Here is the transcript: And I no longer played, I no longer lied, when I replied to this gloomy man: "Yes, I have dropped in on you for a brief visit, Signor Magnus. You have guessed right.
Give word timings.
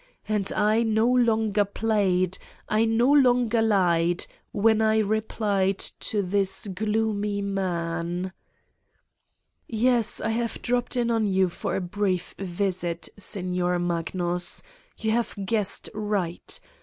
And 0.27 0.51
I 0.53 0.81
no 0.81 1.07
longer 1.07 1.63
played, 1.63 2.39
I 2.67 2.85
no 2.85 3.11
longer 3.11 3.61
lied, 3.61 4.25
when 4.51 4.81
I 4.81 4.97
replied 4.97 5.77
to 5.77 6.23
this 6.23 6.65
gloomy 6.65 7.43
man: 7.43 8.33
"Yes, 9.67 10.19
I 10.19 10.29
have 10.29 10.59
dropped 10.63 10.95
in 10.97 11.11
on 11.11 11.27
you 11.27 11.49
for 11.49 11.75
a 11.75 11.81
brief 11.81 12.33
visit, 12.39 13.09
Signor 13.19 13.77
Magnus. 13.77 14.63
You 14.97 15.11
have 15.11 15.35
guessed 15.45 15.87
right. 15.93 16.59